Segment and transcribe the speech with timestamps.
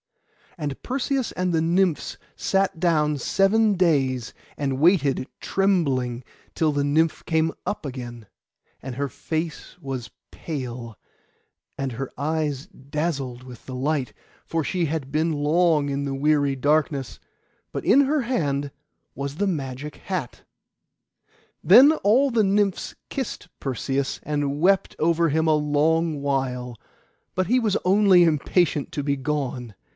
[0.57, 6.23] And Perseus and the Nymphs sat down seven days, and waited trembling,
[6.55, 8.25] till the Nymph came up again;
[8.81, 10.97] and her face was pale,
[11.77, 14.11] and her eyes dazzled with the light,
[14.43, 17.19] for she had been long in the dreary darkness;
[17.71, 18.71] but in her hand
[19.15, 20.41] was the magic hat.
[21.63, 26.75] Then all the Nymphs kissed Perseus, and wept over him a long while;
[27.35, 29.75] but he was only impatient to be gone.